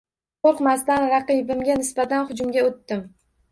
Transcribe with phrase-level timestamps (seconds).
[0.45, 3.07] Qoʻrqmasdan raqibimga nisbatan hujumga oʻtdim.